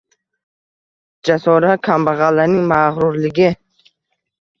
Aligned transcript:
Jasorat- 1.29 1.81
kambag'allarning 1.89 2.65
mag'rurligi 2.73 3.51